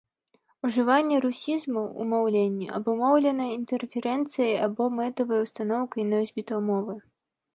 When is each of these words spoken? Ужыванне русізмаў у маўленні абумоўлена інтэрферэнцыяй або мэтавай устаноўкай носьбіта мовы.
Ужыванне 0.67 1.17
русізмаў 1.25 1.83
у 2.03 2.07
маўленні 2.13 2.67
абумоўлена 2.79 3.45
інтэрферэнцыяй 3.57 4.55
або 4.69 4.83
мэтавай 5.01 5.39
устаноўкай 5.47 6.03
носьбіта 6.15 6.55
мовы. 6.71 6.93